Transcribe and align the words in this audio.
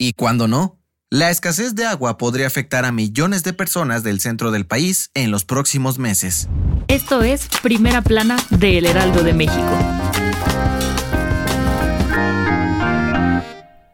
Y 0.00 0.12
cuando 0.12 0.46
no, 0.46 0.78
la 1.10 1.28
escasez 1.28 1.74
de 1.74 1.84
agua 1.84 2.18
podría 2.18 2.46
afectar 2.46 2.84
a 2.84 2.92
millones 2.92 3.42
de 3.42 3.52
personas 3.52 4.04
del 4.04 4.20
centro 4.20 4.52
del 4.52 4.64
país 4.64 5.10
en 5.14 5.32
los 5.32 5.44
próximos 5.44 5.98
meses. 5.98 6.48
Esto 6.86 7.24
es 7.24 7.48
Primera 7.64 8.00
Plana 8.00 8.36
de 8.50 8.78
El 8.78 8.86
Heraldo 8.86 9.24
de 9.24 9.34
México. 9.34 9.76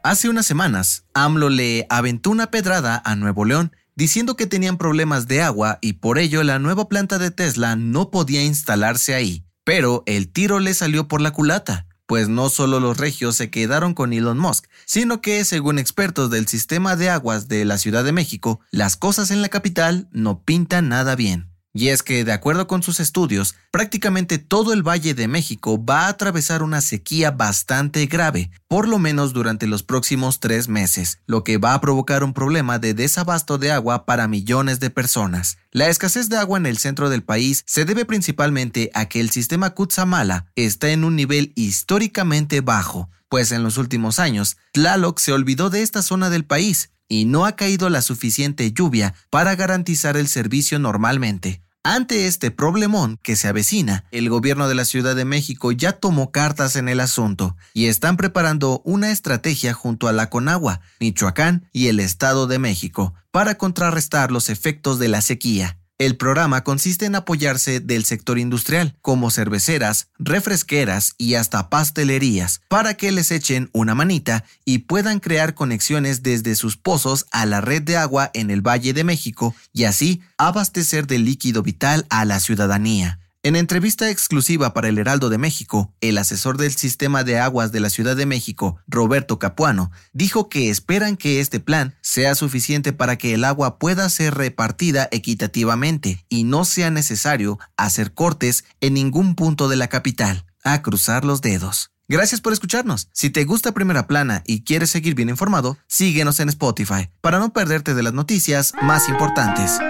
Hace 0.02 0.28
unas 0.28 0.44
semanas, 0.44 1.06
AMLO 1.14 1.48
le 1.48 1.86
aventó 1.88 2.28
una 2.28 2.50
pedrada 2.50 3.00
a 3.02 3.16
Nuevo 3.16 3.46
León 3.46 3.72
diciendo 3.96 4.36
que 4.36 4.46
tenían 4.46 4.76
problemas 4.76 5.26
de 5.26 5.40
agua 5.40 5.78
y 5.80 5.94
por 5.94 6.18
ello 6.18 6.42
la 6.42 6.58
nueva 6.58 6.86
planta 6.90 7.16
de 7.16 7.30
Tesla 7.30 7.76
no 7.76 8.10
podía 8.10 8.44
instalarse 8.44 9.14
ahí. 9.14 9.46
Pero 9.64 10.02
el 10.04 10.30
tiro 10.30 10.60
le 10.60 10.74
salió 10.74 11.08
por 11.08 11.22
la 11.22 11.30
culata 11.30 11.86
pues 12.06 12.28
no 12.28 12.48
solo 12.50 12.80
los 12.80 12.98
regios 12.98 13.36
se 13.36 13.50
quedaron 13.50 13.94
con 13.94 14.12
Elon 14.12 14.38
Musk, 14.38 14.66
sino 14.84 15.20
que, 15.20 15.44
según 15.44 15.78
expertos 15.78 16.30
del 16.30 16.46
sistema 16.46 16.96
de 16.96 17.10
aguas 17.10 17.48
de 17.48 17.64
la 17.64 17.78
Ciudad 17.78 18.04
de 18.04 18.12
México, 18.12 18.60
las 18.70 18.96
cosas 18.96 19.30
en 19.30 19.42
la 19.42 19.48
capital 19.48 20.08
no 20.12 20.42
pintan 20.42 20.88
nada 20.88 21.16
bien. 21.16 21.53
Y 21.76 21.88
es 21.88 22.04
que, 22.04 22.24
de 22.24 22.30
acuerdo 22.30 22.68
con 22.68 22.84
sus 22.84 23.00
estudios, 23.00 23.56
prácticamente 23.72 24.38
todo 24.38 24.72
el 24.72 24.86
Valle 24.86 25.12
de 25.12 25.26
México 25.26 25.84
va 25.84 26.02
a 26.02 26.08
atravesar 26.10 26.62
una 26.62 26.80
sequía 26.80 27.32
bastante 27.32 28.06
grave, 28.06 28.52
por 28.68 28.86
lo 28.86 29.00
menos 29.00 29.32
durante 29.32 29.66
los 29.66 29.82
próximos 29.82 30.38
tres 30.38 30.68
meses, 30.68 31.18
lo 31.26 31.42
que 31.42 31.58
va 31.58 31.74
a 31.74 31.80
provocar 31.80 32.22
un 32.22 32.32
problema 32.32 32.78
de 32.78 32.94
desabasto 32.94 33.58
de 33.58 33.72
agua 33.72 34.06
para 34.06 34.28
millones 34.28 34.78
de 34.78 34.90
personas. 34.90 35.58
La 35.72 35.88
escasez 35.88 36.28
de 36.28 36.36
agua 36.36 36.58
en 36.58 36.66
el 36.66 36.78
centro 36.78 37.10
del 37.10 37.24
país 37.24 37.64
se 37.66 37.84
debe 37.84 38.04
principalmente 38.04 38.92
a 38.94 39.06
que 39.08 39.18
el 39.18 39.30
sistema 39.30 39.70
Kutsamala 39.70 40.46
está 40.54 40.90
en 40.90 41.02
un 41.02 41.16
nivel 41.16 41.52
históricamente 41.56 42.60
bajo, 42.60 43.10
pues 43.28 43.50
en 43.50 43.64
los 43.64 43.78
últimos 43.78 44.20
años, 44.20 44.58
Tlaloc 44.70 45.18
se 45.18 45.32
olvidó 45.32 45.70
de 45.70 45.82
esta 45.82 46.02
zona 46.02 46.30
del 46.30 46.44
país 46.44 46.90
y 47.08 47.24
no 47.24 47.46
ha 47.46 47.56
caído 47.56 47.90
la 47.90 48.00
suficiente 48.00 48.72
lluvia 48.72 49.12
para 49.28 49.56
garantizar 49.56 50.16
el 50.16 50.28
servicio 50.28 50.78
normalmente. 50.78 51.63
Ante 51.86 52.26
este 52.26 52.50
problemón 52.50 53.18
que 53.22 53.36
se 53.36 53.46
avecina, 53.46 54.06
el 54.10 54.30
gobierno 54.30 54.68
de 54.68 54.74
la 54.74 54.86
Ciudad 54.86 55.14
de 55.14 55.26
México 55.26 55.70
ya 55.70 55.92
tomó 55.92 56.30
cartas 56.32 56.76
en 56.76 56.88
el 56.88 56.98
asunto 56.98 57.58
y 57.74 57.88
están 57.88 58.16
preparando 58.16 58.80
una 58.86 59.10
estrategia 59.10 59.74
junto 59.74 60.08
a 60.08 60.14
la 60.14 60.30
Conagua, 60.30 60.80
Michoacán 60.98 61.68
y 61.72 61.88
el 61.88 62.00
Estado 62.00 62.46
de 62.46 62.58
México 62.58 63.12
para 63.30 63.56
contrarrestar 63.56 64.32
los 64.32 64.48
efectos 64.48 64.98
de 64.98 65.08
la 65.08 65.20
sequía. 65.20 65.78
El 65.96 66.16
programa 66.16 66.64
consiste 66.64 67.06
en 67.06 67.14
apoyarse 67.14 67.78
del 67.78 68.04
sector 68.04 68.40
industrial, 68.40 68.96
como 69.00 69.30
cerveceras, 69.30 70.08
refresqueras 70.18 71.14
y 71.18 71.34
hasta 71.34 71.70
pastelerías, 71.70 72.62
para 72.66 72.94
que 72.94 73.12
les 73.12 73.30
echen 73.30 73.70
una 73.72 73.94
manita 73.94 74.44
y 74.64 74.78
puedan 74.78 75.20
crear 75.20 75.54
conexiones 75.54 76.24
desde 76.24 76.56
sus 76.56 76.76
pozos 76.76 77.26
a 77.30 77.46
la 77.46 77.60
red 77.60 77.82
de 77.82 77.96
agua 77.96 78.32
en 78.34 78.50
el 78.50 78.60
Valle 78.60 78.92
de 78.92 79.04
México 79.04 79.54
y 79.72 79.84
así 79.84 80.20
abastecer 80.36 81.06
de 81.06 81.20
líquido 81.20 81.62
vital 81.62 82.06
a 82.10 82.24
la 82.24 82.40
ciudadanía. 82.40 83.20
En 83.44 83.56
entrevista 83.56 84.08
exclusiva 84.08 84.72
para 84.72 84.88
el 84.88 84.96
Heraldo 84.96 85.28
de 85.28 85.36
México, 85.36 85.92
el 86.00 86.16
asesor 86.16 86.56
del 86.56 86.72
sistema 86.72 87.24
de 87.24 87.38
aguas 87.38 87.72
de 87.72 87.80
la 87.80 87.90
Ciudad 87.90 88.16
de 88.16 88.24
México, 88.24 88.78
Roberto 88.86 89.38
Capuano, 89.38 89.90
dijo 90.14 90.48
que 90.48 90.70
esperan 90.70 91.18
que 91.18 91.40
este 91.40 91.60
plan 91.60 91.94
sea 92.00 92.34
suficiente 92.36 92.94
para 92.94 93.18
que 93.18 93.34
el 93.34 93.44
agua 93.44 93.78
pueda 93.78 94.08
ser 94.08 94.32
repartida 94.32 95.10
equitativamente 95.12 96.24
y 96.30 96.44
no 96.44 96.64
sea 96.64 96.90
necesario 96.90 97.58
hacer 97.76 98.14
cortes 98.14 98.64
en 98.80 98.94
ningún 98.94 99.34
punto 99.34 99.68
de 99.68 99.76
la 99.76 99.88
capital. 99.88 100.46
A 100.62 100.80
cruzar 100.80 101.26
los 101.26 101.42
dedos. 101.42 101.90
Gracias 102.08 102.40
por 102.40 102.54
escucharnos. 102.54 103.10
Si 103.12 103.28
te 103.28 103.44
gusta 103.44 103.72
Primera 103.72 104.06
Plana 104.06 104.42
y 104.46 104.64
quieres 104.64 104.88
seguir 104.88 105.14
bien 105.14 105.28
informado, 105.28 105.76
síguenos 105.86 106.40
en 106.40 106.48
Spotify 106.48 107.10
para 107.20 107.40
no 107.40 107.52
perderte 107.52 107.92
de 107.92 108.04
las 108.04 108.14
noticias 108.14 108.72
más 108.80 109.10
importantes. 109.10 109.80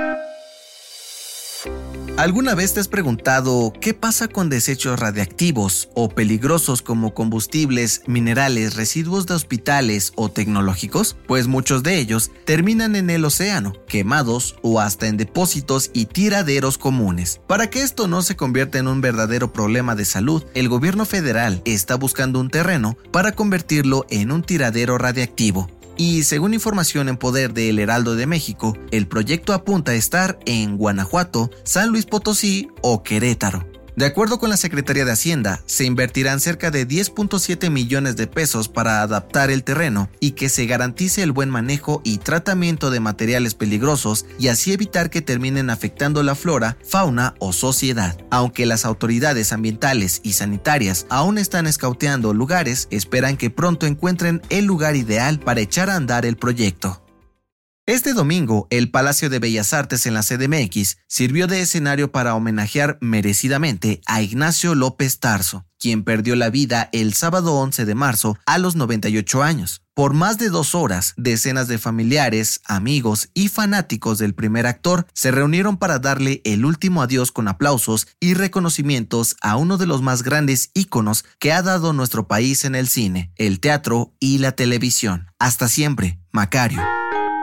¿Alguna 2.16 2.54
vez 2.54 2.72
te 2.72 2.78
has 2.78 2.86
preguntado 2.86 3.72
qué 3.80 3.92
pasa 3.92 4.28
con 4.28 4.48
desechos 4.48 5.00
radiactivos 5.00 5.88
o 5.96 6.08
peligrosos 6.08 6.80
como 6.80 7.12
combustibles, 7.12 8.02
minerales, 8.06 8.76
residuos 8.76 9.26
de 9.26 9.34
hospitales 9.34 10.12
o 10.14 10.28
tecnológicos? 10.28 11.16
Pues 11.26 11.48
muchos 11.48 11.82
de 11.82 11.98
ellos 11.98 12.30
terminan 12.44 12.94
en 12.94 13.10
el 13.10 13.24
océano, 13.24 13.72
quemados 13.88 14.54
o 14.62 14.78
hasta 14.78 15.08
en 15.08 15.16
depósitos 15.16 15.90
y 15.92 16.06
tiraderos 16.06 16.78
comunes. 16.78 17.40
Para 17.48 17.68
que 17.68 17.82
esto 17.82 18.06
no 18.06 18.22
se 18.22 18.36
convierta 18.36 18.78
en 18.78 18.86
un 18.86 19.00
verdadero 19.00 19.52
problema 19.52 19.96
de 19.96 20.04
salud, 20.04 20.44
el 20.54 20.68
gobierno 20.68 21.06
federal 21.06 21.62
está 21.64 21.96
buscando 21.96 22.38
un 22.38 22.48
terreno 22.48 22.96
para 23.10 23.32
convertirlo 23.32 24.06
en 24.08 24.30
un 24.30 24.44
tiradero 24.44 24.98
radiactivo. 24.98 25.68
Y 25.96 26.24
según 26.24 26.54
información 26.54 27.08
en 27.08 27.16
poder 27.16 27.54
de 27.54 27.70
El 27.70 27.78
Heraldo 27.78 28.16
de 28.16 28.26
México, 28.26 28.76
el 28.90 29.06
proyecto 29.06 29.52
apunta 29.52 29.92
a 29.92 29.96
estar 29.96 30.38
en 30.44 30.76
Guanajuato, 30.76 31.50
San 31.62 31.90
Luis 31.90 32.06
Potosí 32.06 32.68
o 32.82 33.02
Querétaro. 33.02 33.73
De 33.96 34.06
acuerdo 34.06 34.40
con 34.40 34.50
la 34.50 34.56
Secretaría 34.56 35.04
de 35.04 35.12
Hacienda, 35.12 35.62
se 35.66 35.84
invertirán 35.84 36.40
cerca 36.40 36.72
de 36.72 36.86
10.7 36.86 37.70
millones 37.70 38.16
de 38.16 38.26
pesos 38.26 38.68
para 38.68 39.02
adaptar 39.02 39.52
el 39.52 39.62
terreno 39.62 40.10
y 40.18 40.32
que 40.32 40.48
se 40.48 40.66
garantice 40.66 41.22
el 41.22 41.30
buen 41.30 41.48
manejo 41.48 42.00
y 42.02 42.18
tratamiento 42.18 42.90
de 42.90 42.98
materiales 42.98 43.54
peligrosos 43.54 44.26
y 44.36 44.48
así 44.48 44.72
evitar 44.72 45.10
que 45.10 45.22
terminen 45.22 45.70
afectando 45.70 46.24
la 46.24 46.34
flora, 46.34 46.76
fauna 46.84 47.34
o 47.38 47.52
sociedad. 47.52 48.18
Aunque 48.30 48.66
las 48.66 48.84
autoridades 48.84 49.52
ambientales 49.52 50.20
y 50.24 50.32
sanitarias 50.32 51.06
aún 51.08 51.38
están 51.38 51.68
escauteando 51.68 52.34
lugares, 52.34 52.88
esperan 52.90 53.36
que 53.36 53.50
pronto 53.50 53.86
encuentren 53.86 54.42
el 54.50 54.64
lugar 54.64 54.96
ideal 54.96 55.38
para 55.38 55.60
echar 55.60 55.88
a 55.88 55.94
andar 55.94 56.26
el 56.26 56.36
proyecto. 56.36 57.03
Este 57.86 58.14
domingo, 58.14 58.66
el 58.70 58.90
Palacio 58.90 59.28
de 59.28 59.38
Bellas 59.38 59.74
Artes 59.74 60.06
en 60.06 60.14
la 60.14 60.22
CDMX 60.22 60.96
sirvió 61.06 61.46
de 61.46 61.60
escenario 61.60 62.10
para 62.10 62.34
homenajear 62.34 62.96
merecidamente 63.02 64.00
a 64.06 64.22
Ignacio 64.22 64.74
López 64.74 65.20
Tarso, 65.20 65.66
quien 65.78 66.02
perdió 66.02 66.34
la 66.34 66.48
vida 66.48 66.88
el 66.94 67.12
sábado 67.12 67.52
11 67.56 67.84
de 67.84 67.94
marzo 67.94 68.38
a 68.46 68.56
los 68.56 68.74
98 68.74 69.42
años. 69.42 69.82
Por 69.92 70.14
más 70.14 70.38
de 70.38 70.48
dos 70.48 70.74
horas, 70.74 71.12
decenas 71.18 71.68
de 71.68 71.76
familiares, 71.76 72.62
amigos 72.64 73.28
y 73.34 73.48
fanáticos 73.48 74.16
del 74.16 74.34
primer 74.34 74.66
actor 74.66 75.06
se 75.12 75.30
reunieron 75.30 75.76
para 75.76 75.98
darle 75.98 76.40
el 76.46 76.64
último 76.64 77.02
adiós 77.02 77.32
con 77.32 77.48
aplausos 77.48 78.06
y 78.18 78.32
reconocimientos 78.32 79.36
a 79.42 79.56
uno 79.56 79.76
de 79.76 79.84
los 79.84 80.00
más 80.00 80.22
grandes 80.22 80.70
íconos 80.72 81.26
que 81.38 81.52
ha 81.52 81.60
dado 81.60 81.92
nuestro 81.92 82.28
país 82.28 82.64
en 82.64 82.76
el 82.76 82.88
cine, 82.88 83.30
el 83.36 83.60
teatro 83.60 84.14
y 84.20 84.38
la 84.38 84.52
televisión. 84.52 85.26
Hasta 85.38 85.68
siempre, 85.68 86.18
Macario. 86.32 86.82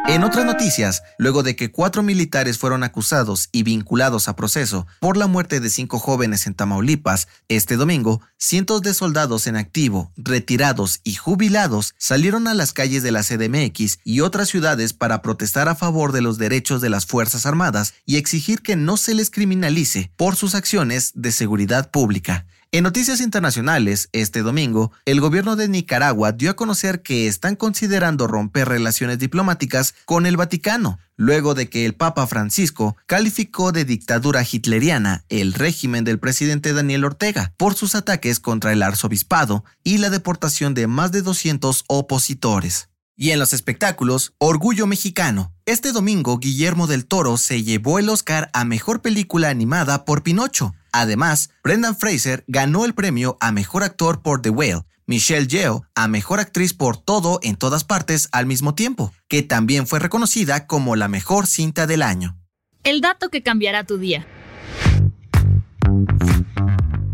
En 0.07 0.23
otras 0.23 0.45
noticias, 0.45 1.03
luego 1.19 1.43
de 1.43 1.55
que 1.55 1.71
cuatro 1.71 2.01
militares 2.01 2.57
fueron 2.57 2.83
acusados 2.83 3.49
y 3.51 3.63
vinculados 3.63 4.27
a 4.27 4.35
proceso 4.35 4.87
por 4.99 5.15
la 5.15 5.27
muerte 5.27 5.59
de 5.59 5.69
cinco 5.69 5.99
jóvenes 5.99 6.47
en 6.47 6.55
Tamaulipas, 6.55 7.27
este 7.47 7.77
domingo, 7.77 8.19
cientos 8.37 8.81
de 8.81 8.93
soldados 8.93 9.45
en 9.47 9.55
activo, 9.55 10.11
retirados 10.17 10.99
y 11.03 11.13
jubilados 11.13 11.93
salieron 11.97 12.47
a 12.47 12.55
las 12.55 12.73
calles 12.73 13.03
de 13.03 13.11
la 13.11 13.23
CDMX 13.23 13.99
y 14.03 14.21
otras 14.21 14.49
ciudades 14.49 14.93
para 14.93 15.21
protestar 15.21 15.69
a 15.69 15.75
favor 15.75 16.11
de 16.11 16.21
los 16.21 16.37
derechos 16.37 16.81
de 16.81 16.89
las 16.89 17.05
Fuerzas 17.05 17.45
Armadas 17.45 17.93
y 18.05 18.17
exigir 18.17 18.61
que 18.61 18.75
no 18.75 18.97
se 18.97 19.13
les 19.13 19.29
criminalice 19.29 20.11
por 20.17 20.35
sus 20.35 20.55
acciones 20.55 21.11
de 21.13 21.31
seguridad 21.31 21.91
pública. 21.91 22.45
En 22.73 22.85
noticias 22.85 23.19
internacionales, 23.19 24.07
este 24.13 24.43
domingo, 24.43 24.93
el 25.03 25.19
gobierno 25.19 25.57
de 25.57 25.67
Nicaragua 25.67 26.31
dio 26.31 26.51
a 26.51 26.55
conocer 26.55 27.01
que 27.01 27.27
están 27.27 27.57
considerando 27.57 28.27
romper 28.27 28.69
relaciones 28.69 29.19
diplomáticas 29.19 29.93
con 30.05 30.25
el 30.25 30.37
Vaticano, 30.37 30.97
luego 31.17 31.53
de 31.53 31.69
que 31.69 31.85
el 31.85 31.95
Papa 31.95 32.25
Francisco 32.27 32.95
calificó 33.07 33.73
de 33.73 33.83
dictadura 33.83 34.45
hitleriana 34.49 35.25
el 35.27 35.53
régimen 35.53 36.05
del 36.05 36.17
presidente 36.17 36.71
Daniel 36.71 37.03
Ortega 37.03 37.53
por 37.57 37.75
sus 37.75 37.93
ataques 37.93 38.39
contra 38.39 38.71
el 38.71 38.83
arzobispado 38.83 39.65
y 39.83 39.97
la 39.97 40.09
deportación 40.09 40.73
de 40.73 40.87
más 40.87 41.11
de 41.11 41.23
200 41.23 41.83
opositores. 41.87 42.87
Y 43.17 43.31
en 43.31 43.39
los 43.39 43.51
espectáculos, 43.51 44.33
Orgullo 44.37 44.87
Mexicano. 44.87 45.53
Este 45.65 45.91
domingo, 45.91 46.37
Guillermo 46.37 46.87
del 46.87 47.05
Toro 47.05 47.35
se 47.35 47.63
llevó 47.63 47.99
el 47.99 48.07
Oscar 48.07 48.49
a 48.53 48.63
Mejor 48.63 49.01
Película 49.01 49.49
Animada 49.49 50.05
por 50.05 50.23
Pinocho, 50.23 50.73
Además, 50.91 51.49
Brendan 51.63 51.95
Fraser 51.95 52.43
ganó 52.47 52.85
el 52.85 52.93
premio 52.93 53.37
a 53.39 53.51
Mejor 53.51 53.83
Actor 53.83 54.21
por 54.21 54.41
The 54.41 54.49
Whale, 54.49 54.83
Michelle 55.05 55.47
Yeoh 55.47 55.83
a 55.95 56.07
Mejor 56.07 56.39
Actriz 56.39 56.73
por 56.73 56.97
Todo 56.97 57.39
en 57.43 57.55
Todas 57.55 57.83
Partes 57.83 58.29
al 58.31 58.45
mismo 58.45 58.75
tiempo, 58.75 59.13
que 59.27 59.41
también 59.41 59.87
fue 59.87 59.99
reconocida 59.99 60.67
como 60.67 60.95
la 60.95 61.07
mejor 61.07 61.47
cinta 61.47 61.87
del 61.87 62.01
año. 62.01 62.37
El 62.83 63.01
dato 63.01 63.29
que 63.29 63.43
cambiará 63.43 63.85
tu 63.85 63.97
día. 63.97 64.25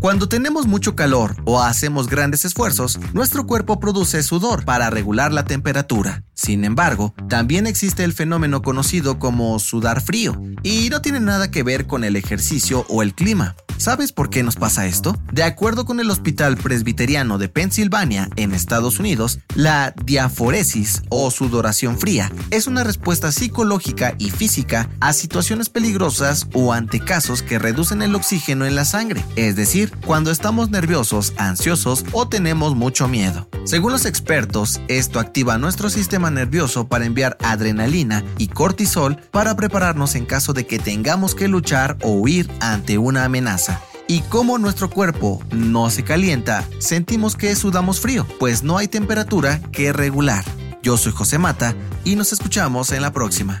Cuando 0.00 0.28
tenemos 0.28 0.66
mucho 0.66 0.94
calor 0.94 1.36
o 1.44 1.60
hacemos 1.60 2.08
grandes 2.08 2.44
esfuerzos, 2.44 3.00
nuestro 3.14 3.46
cuerpo 3.46 3.80
produce 3.80 4.22
sudor 4.22 4.64
para 4.64 4.90
regular 4.90 5.32
la 5.32 5.44
temperatura. 5.44 6.22
Sin 6.38 6.64
embargo, 6.64 7.14
también 7.28 7.66
existe 7.66 8.04
el 8.04 8.12
fenómeno 8.12 8.62
conocido 8.62 9.18
como 9.18 9.58
sudar 9.58 10.00
frío, 10.00 10.40
y 10.62 10.88
no 10.88 11.02
tiene 11.02 11.18
nada 11.18 11.50
que 11.50 11.64
ver 11.64 11.88
con 11.88 12.04
el 12.04 12.14
ejercicio 12.14 12.86
o 12.88 13.02
el 13.02 13.12
clima. 13.12 13.56
¿Sabes 13.78 14.10
por 14.10 14.28
qué 14.28 14.42
nos 14.42 14.56
pasa 14.56 14.86
esto? 14.86 15.16
De 15.32 15.44
acuerdo 15.44 15.84
con 15.84 16.00
el 16.00 16.10
Hospital 16.10 16.56
Presbiteriano 16.56 17.38
de 17.38 17.48
Pensilvania, 17.48 18.28
en 18.34 18.52
Estados 18.52 18.98
Unidos, 18.98 19.38
la 19.54 19.94
diaforesis 20.04 21.02
o 21.10 21.30
sudoración 21.30 21.96
fría 21.96 22.32
es 22.50 22.66
una 22.66 22.82
respuesta 22.82 23.30
psicológica 23.30 24.14
y 24.18 24.30
física 24.30 24.90
a 25.00 25.12
situaciones 25.12 25.70
peligrosas 25.70 26.48
o 26.54 26.72
ante 26.72 26.98
casos 26.98 27.42
que 27.42 27.60
reducen 27.60 28.02
el 28.02 28.16
oxígeno 28.16 28.66
en 28.66 28.74
la 28.74 28.84
sangre, 28.84 29.24
es 29.36 29.54
decir, 29.54 29.92
cuando 30.04 30.32
estamos 30.32 30.70
nerviosos, 30.70 31.32
ansiosos 31.36 32.04
o 32.12 32.28
tenemos 32.28 32.74
mucho 32.74 33.06
miedo. 33.06 33.48
Según 33.64 33.92
los 33.92 34.06
expertos, 34.06 34.80
esto 34.88 35.20
activa 35.20 35.56
nuestro 35.58 35.88
nervioso 36.30 36.88
para 36.88 37.06
enviar 37.06 37.36
adrenalina 37.42 38.24
y 38.38 38.48
cortisol 38.48 39.16
para 39.30 39.56
prepararnos 39.56 40.14
en 40.14 40.26
caso 40.26 40.52
de 40.52 40.66
que 40.66 40.78
tengamos 40.78 41.34
que 41.34 41.48
luchar 41.48 41.96
o 42.02 42.10
huir 42.12 42.50
ante 42.60 42.98
una 42.98 43.24
amenaza. 43.24 43.80
Y 44.06 44.20
como 44.22 44.58
nuestro 44.58 44.88
cuerpo 44.88 45.42
no 45.50 45.90
se 45.90 46.02
calienta, 46.02 46.64
sentimos 46.78 47.36
que 47.36 47.54
sudamos 47.54 48.00
frío, 48.00 48.26
pues 48.38 48.62
no 48.62 48.78
hay 48.78 48.88
temperatura 48.88 49.60
que 49.70 49.92
regular. 49.92 50.44
Yo 50.82 50.96
soy 50.96 51.12
José 51.12 51.38
Mata 51.38 51.74
y 52.04 52.16
nos 52.16 52.32
escuchamos 52.32 52.92
en 52.92 53.02
la 53.02 53.12
próxima. 53.12 53.60